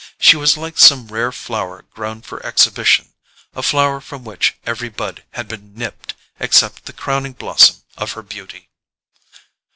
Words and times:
She 0.19 0.35
was 0.35 0.57
like 0.57 0.79
some 0.79 1.09
rare 1.09 1.31
flower 1.31 1.83
grown 1.93 2.23
for 2.23 2.43
exhibition, 2.43 3.13
a 3.53 3.61
flower 3.61 4.01
from 4.01 4.23
which 4.23 4.55
every 4.65 4.89
bud 4.89 5.23
had 5.33 5.47
been 5.47 5.75
nipped 5.75 6.15
except 6.39 6.85
the 6.85 6.91
crowning 6.93 7.33
blossom 7.33 7.83
of 7.97 8.13
her 8.13 8.23
beauty. 8.23 8.71